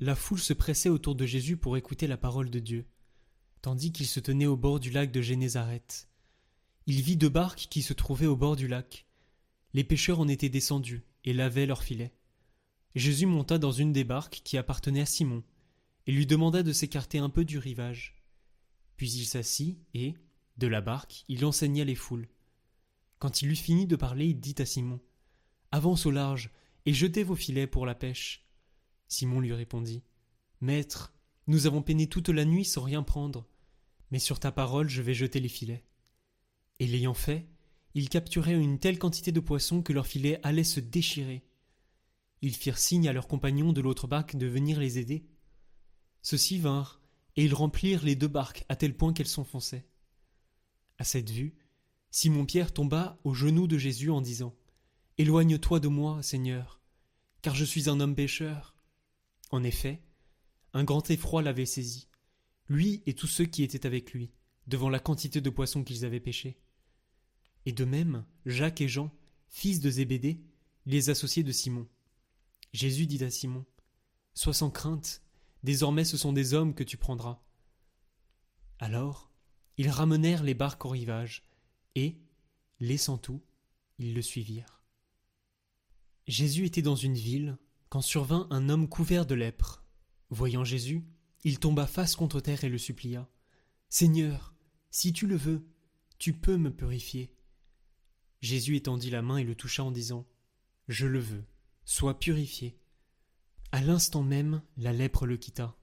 [0.00, 2.86] la foule se pressait autour de Jésus pour écouter la parole de Dieu,
[3.62, 6.08] tandis qu'il se tenait au bord du lac de Génézareth.
[6.86, 9.06] Il vit deux barques qui se trouvaient au bord du lac.
[9.74, 12.14] Les pêcheurs en étaient descendus et lavaient leurs filets.
[12.94, 15.42] Jésus monta dans une des barques qui appartenait à Simon,
[16.06, 18.22] et lui demanda de s'écarter un peu du rivage.
[18.96, 20.14] Puis il s'assit et,
[20.56, 22.28] de la barque, il enseigna les foules.
[23.18, 25.00] Quand il eut fini de parler, il dit à Simon
[25.70, 26.50] Avance au large
[26.86, 28.47] et jetez vos filets pour la pêche.
[29.08, 30.02] Simon lui répondit
[30.60, 31.14] Maître,
[31.46, 33.46] nous avons peiné toute la nuit sans rien prendre,
[34.10, 35.84] mais sur ta parole je vais jeter les filets.
[36.78, 37.48] Et l'ayant fait,
[37.94, 41.44] ils capturèrent une telle quantité de poissons que leurs filets allaient se déchirer.
[42.42, 45.26] Ils firent signe à leurs compagnons de l'autre barque de venir les aider.
[46.22, 47.00] Ceux-ci vinrent,
[47.36, 49.86] et ils remplirent les deux barques à tel point qu'elles s'enfonçaient.
[50.98, 51.56] À cette vue,
[52.10, 54.54] Simon-Pierre tomba aux genoux de Jésus en disant
[55.18, 56.80] Éloigne-toi de moi, Seigneur,
[57.42, 58.77] car je suis un homme pécheur.
[59.50, 60.02] En effet,
[60.72, 62.08] un grand effroi l'avait saisi,
[62.68, 64.30] lui et tous ceux qui étaient avec lui,
[64.66, 66.58] devant la quantité de poissons qu'ils avaient pêchés.
[67.66, 69.10] Et de même, Jacques et Jean,
[69.48, 70.42] fils de Zébédée,
[70.86, 71.86] les associés de Simon.
[72.72, 73.64] Jésus dit à Simon
[74.34, 75.22] Sois sans crainte,
[75.62, 77.42] désormais ce sont des hommes que tu prendras.
[78.78, 79.30] Alors,
[79.76, 81.44] ils ramenèrent les barques au rivage,
[81.94, 82.16] et,
[82.80, 83.42] laissant tout,
[83.98, 84.82] ils le suivirent.
[86.26, 89.84] Jésus était dans une ville, quand survint un homme couvert de lèpre.
[90.30, 91.04] Voyant Jésus,
[91.44, 93.28] il tomba face contre terre et le supplia.
[93.88, 94.54] Seigneur,
[94.90, 95.66] si tu le veux,
[96.18, 97.34] tu peux me purifier.
[98.40, 100.26] Jésus étendit la main et le toucha en disant
[100.88, 101.44] Je le veux,
[101.84, 102.78] sois purifié.
[103.72, 105.76] À l'instant même, la lèpre le quitta.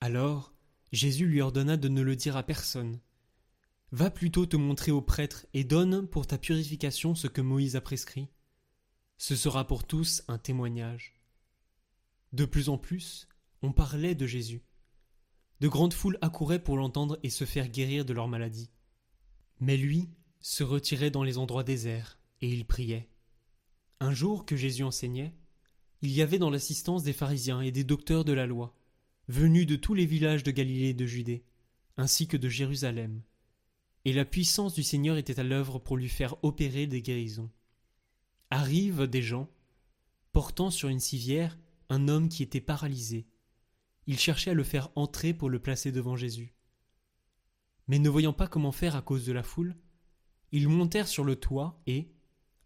[0.00, 0.54] Alors,
[0.92, 3.00] Jésus lui ordonna de ne le dire à personne.
[3.92, 7.80] Va plutôt te montrer au prêtre et donne pour ta purification ce que Moïse a
[7.80, 8.28] prescrit.
[9.18, 11.14] Ce sera pour tous un témoignage.
[12.32, 13.28] De plus en plus,
[13.62, 14.62] on parlait de Jésus.
[15.60, 18.70] De grandes foules accouraient pour l'entendre et se faire guérir de leur maladie.
[19.58, 20.10] Mais lui
[20.40, 23.08] se retirait dans les endroits déserts, et il priait.
[24.00, 25.34] Un jour que Jésus enseignait,
[26.02, 28.76] il y avait dans l'assistance des pharisiens et des docteurs de la loi,
[29.28, 31.42] venus de tous les villages de Galilée et de Judée,
[31.96, 33.22] ainsi que de Jérusalem.
[34.04, 37.50] Et la puissance du Seigneur était à l'œuvre pour lui faire opérer des guérisons
[38.50, 39.48] arrivent des gens,
[40.32, 41.58] portant sur une civière
[41.88, 43.26] un homme qui était paralysé.
[44.06, 46.54] Ils cherchaient à le faire entrer pour le placer devant Jésus.
[47.88, 49.76] Mais ne voyant pas comment faire à cause de la foule,
[50.52, 52.12] ils montèrent sur le toit et,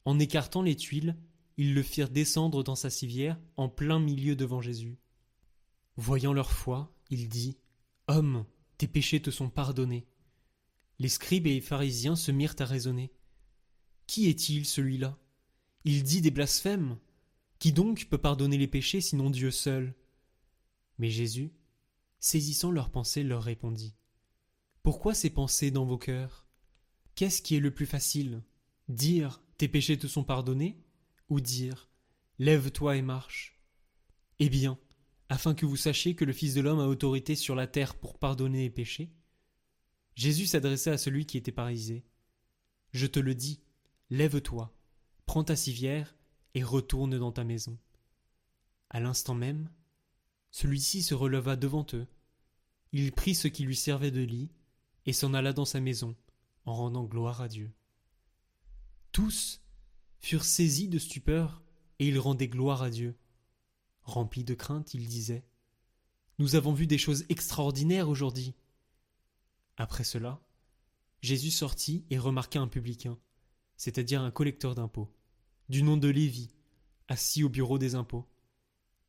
[0.05, 1.17] en écartant les tuiles,
[1.57, 4.99] ils le firent descendre dans sa civière en plein milieu devant Jésus.
[5.97, 7.59] Voyant leur foi, il dit
[8.09, 8.47] Homme,
[8.79, 10.07] tes péchés te sont pardonnés.
[10.99, 13.13] Les scribes et les pharisiens se mirent à raisonner.
[14.07, 15.19] Qui est-il celui-là?
[15.85, 16.99] Il dit des blasphèmes.
[17.59, 19.95] Qui donc peut pardonner les péchés sinon Dieu seul?
[20.99, 21.53] Mais Jésus,
[22.19, 23.95] saisissant leurs pensées, leur répondit.
[24.83, 26.47] Pourquoi ces pensées dans vos cœurs?
[27.15, 28.43] Qu'est-ce qui est le plus facile?
[28.89, 30.83] Dire tes péchés te sont pardonnés?
[31.29, 31.91] Ou dire
[32.39, 33.61] lève-toi et marche?
[34.39, 34.79] Eh bien,
[35.29, 38.19] afin que vous sachiez que le Fils de l'homme a autorité sur la terre pour
[38.19, 39.13] pardonner les péchés,
[40.17, 42.05] Jésus s'adressa à celui qui était paralysé.
[42.93, 43.61] Je te le dis,
[44.09, 44.75] lève-toi,
[45.31, 46.17] prends ta civière
[46.55, 47.79] et retourne dans ta maison.
[48.89, 49.71] À l'instant même,
[50.51, 52.09] celui-ci se releva devant eux.
[52.91, 54.51] Il prit ce qui lui servait de lit
[55.07, 56.17] et s'en alla dans sa maison,
[56.65, 57.71] en rendant gloire à Dieu.
[59.13, 59.63] Tous
[60.19, 61.63] furent saisis de stupeur
[62.01, 63.17] et ils rendaient gloire à Dieu.
[64.03, 65.45] Remplis de crainte, ils disaient
[66.41, 68.53] Nous avons vu des choses extraordinaires aujourd'hui.
[69.77, 70.43] Après cela,
[71.23, 73.17] Jésus sortit et remarqua un publicain,
[73.77, 75.09] c'est-à-dire un collecteur d'impôts
[75.71, 76.51] du nom de Lévi,
[77.07, 78.27] assis au bureau des impôts.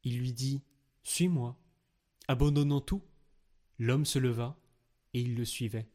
[0.03, 0.61] Il lui dit
[1.02, 1.59] Suis-moi.
[2.28, 3.02] Abandonnant tout,
[3.79, 4.59] l'homme se leva
[5.16, 5.90] et il le suivait.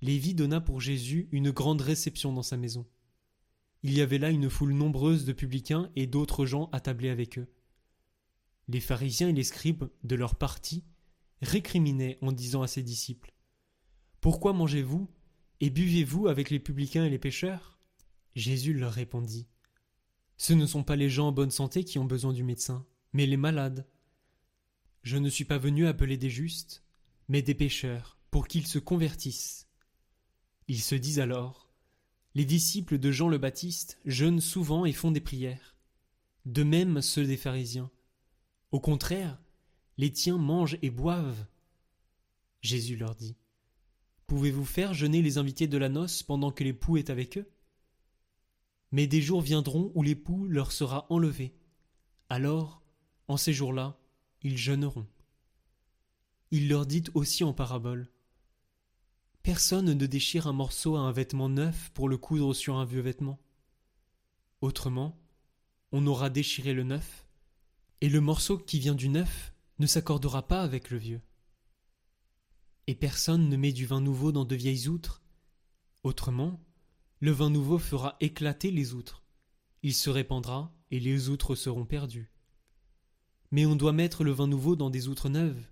[0.00, 2.86] Lévi donna pour Jésus une grande réception dans sa maison.
[3.82, 7.52] Il y avait là une foule nombreuse de publicains et d'autres gens attablés avec eux.
[8.66, 10.84] Les pharisiens et les scribes, de leur parti,
[11.42, 13.34] récriminaient en disant à ses disciples
[14.22, 15.10] Pourquoi mangez-vous
[15.60, 17.79] et buvez-vous avec les publicains et les pécheurs
[18.34, 19.48] Jésus leur répondit
[20.36, 23.26] Ce ne sont pas les gens en bonne santé qui ont besoin du médecin, mais
[23.26, 23.86] les malades.
[25.02, 26.84] Je ne suis pas venu appeler des justes,
[27.28, 29.68] mais des pécheurs, pour qu'ils se convertissent.
[30.68, 31.72] Ils se disent alors
[32.34, 35.76] Les disciples de Jean le Baptiste jeûnent souvent et font des prières.
[36.46, 37.90] De même ceux des pharisiens.
[38.70, 39.40] Au contraire,
[39.98, 41.46] les tiens mangent et boivent.
[42.60, 43.36] Jésus leur dit
[44.26, 47.50] Pouvez-vous faire jeûner les invités de la noce pendant que l'époux est avec eux?
[48.92, 51.54] Mais des jours viendront où l'époux leur sera enlevé.
[52.28, 52.82] Alors,
[53.28, 53.98] en ces jours-là,
[54.42, 55.06] ils jeûneront.
[56.50, 58.10] Il leur dit aussi en parabole
[59.42, 63.00] Personne ne déchire un morceau à un vêtement neuf pour le coudre sur un vieux
[63.00, 63.38] vêtement.
[64.60, 65.18] Autrement,
[65.92, 67.26] on aura déchiré le neuf,
[68.00, 71.22] et le morceau qui vient du neuf ne s'accordera pas avec le vieux.
[72.86, 75.22] Et personne ne met du vin nouveau dans de vieilles outres.
[76.02, 76.60] Autrement,
[77.20, 79.22] le vin nouveau fera éclater les outres.
[79.82, 82.32] Il se répandra, et les outres seront perdues.
[83.50, 85.66] Mais on doit mettre le vin nouveau dans des outres neuves.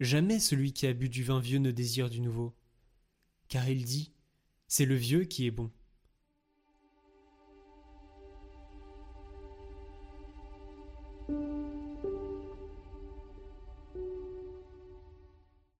[0.00, 2.56] Jamais celui qui a bu du vin vieux ne désire du nouveau.
[3.48, 4.14] Car il dit
[4.68, 5.70] C'est le vieux qui est bon.